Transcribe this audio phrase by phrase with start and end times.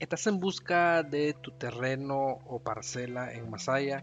[0.00, 4.02] ¿Estás en busca de tu terreno o parcela en Masaya?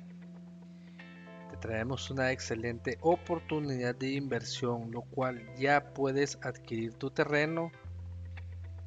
[1.49, 7.71] Te traemos una excelente oportunidad de inversión, lo cual ya puedes adquirir tu terreno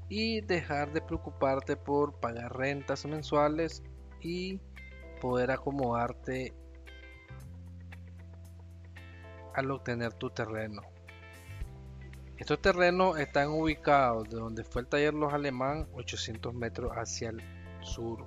[0.09, 3.83] y dejar de preocuparte por pagar rentas mensuales
[4.21, 4.61] y
[5.21, 6.55] poder acomodarte
[9.57, 10.83] al obtener tu terreno.
[12.41, 17.43] Estos terrenos están ubicados de donde fue el taller Los Alemán 800 metros hacia el
[17.83, 18.25] sur.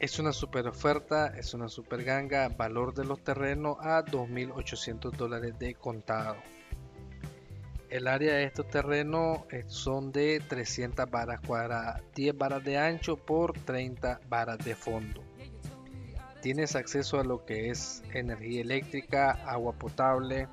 [0.00, 5.56] Es una super oferta, es una super ganga, valor de los terrenos a 2.800 dólares
[5.56, 6.34] de contado.
[7.88, 13.56] El área de estos terrenos son de 300 varas cuadradas, 10 varas de ancho por
[13.56, 15.22] 30 varas de fondo.
[16.46, 20.46] Tienes acceso a lo que es energía eléctrica, agua potable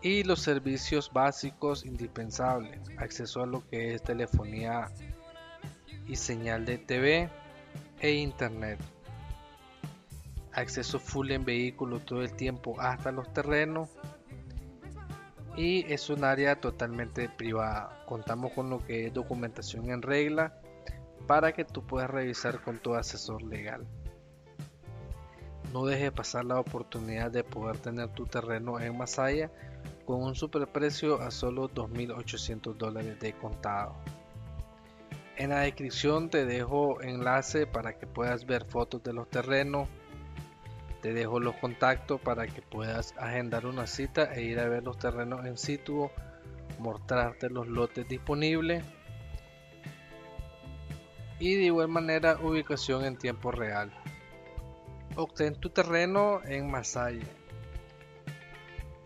[0.00, 2.78] y los servicios básicos indispensables.
[2.96, 4.92] Acceso a lo que es telefonía
[6.06, 7.28] y señal de TV
[7.98, 8.78] e internet.
[10.52, 13.88] Acceso full en vehículo todo el tiempo hasta los terrenos.
[15.56, 18.04] Y es un área totalmente privada.
[18.06, 20.60] Contamos con lo que es documentación en regla
[21.26, 23.84] para que tú puedas revisar con tu asesor legal.
[25.72, 29.50] No dejes pasar la oportunidad de poder tener tu terreno en Masaya
[30.04, 33.96] con un superprecio a solo 2.800 dólares de contado.
[35.36, 39.88] En la descripción te dejo enlace para que puedas ver fotos de los terrenos.
[41.02, 44.98] Te dejo los contactos para que puedas agendar una cita e ir a ver los
[44.98, 46.10] terrenos en situ,
[46.78, 48.82] mostrarte los lotes disponibles
[51.38, 53.92] y de igual manera ubicación en tiempo real.
[55.18, 57.24] Obtén tu terreno en Masaya.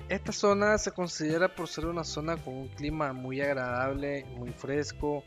[0.09, 5.23] Esta zona se considera por ser una zona con un clima muy agradable, muy fresco,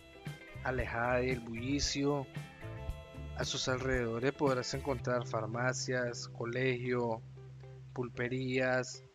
[0.65, 2.27] alejada del bullicio.
[3.37, 7.21] A sus alrededores podrás encontrar farmacias, colegio,
[7.93, 9.05] pulperías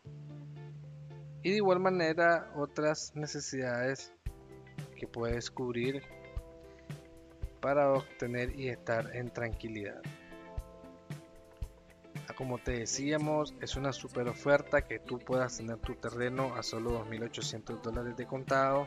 [1.43, 4.15] y de igual manera otras necesidades
[4.97, 6.03] que puedes cubrir
[7.61, 10.01] para obtener y estar en tranquilidad
[12.39, 17.05] como te decíamos, es una super oferta que tú puedas tener tu terreno a solo
[17.05, 18.87] 2.800 dólares de contado.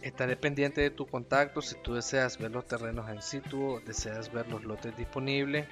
[0.00, 4.48] Estaré pendiente de tu contacto si tú deseas ver los terrenos en situ deseas ver
[4.48, 5.68] los lotes disponibles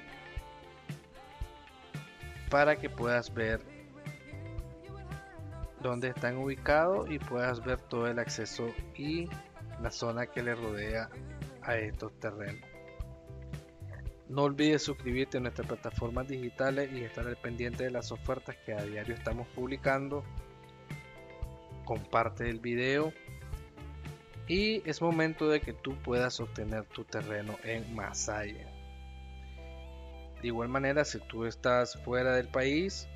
[2.51, 3.59] para que puedas ver
[5.81, 9.27] dónde están ubicados y puedas ver todo el acceso y
[9.81, 11.09] la zona que le rodea
[11.63, 12.72] a estos terrenos.
[14.29, 18.73] No olvides suscribirte a nuestras plataformas digitales y estar al pendiente de las ofertas que
[18.73, 20.23] a diario estamos publicando.
[21.85, 23.13] Comparte el video.
[24.47, 28.69] Y es momento de que tú puedas obtener tu terreno en Masaya.
[30.41, 33.07] De igual manera, si tú estás fuera del país,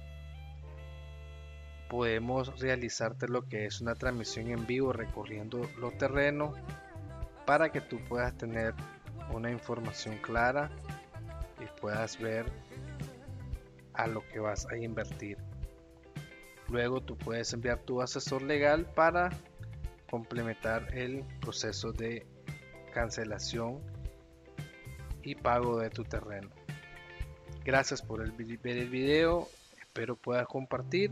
[1.90, 6.58] podemos realizarte lo que es una transmisión en vivo recorriendo los terrenos
[7.46, 8.74] para que tú puedas tener
[9.32, 10.70] una información clara
[11.60, 12.46] y puedas ver
[13.94, 15.38] a lo que vas a invertir.
[16.70, 19.30] Luego tú puedes enviar tu asesor legal para
[20.10, 22.26] complementar el proceso de
[22.94, 23.80] cancelación
[25.24, 26.50] y pago de tu terreno.
[27.64, 29.48] Gracias por el, ver el video,
[29.80, 31.12] espero puedas compartir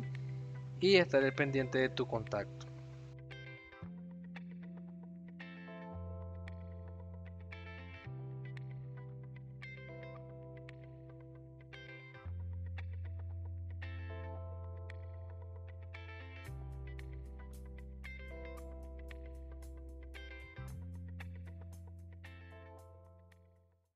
[0.80, 2.65] y estaré pendiente de tu contacto.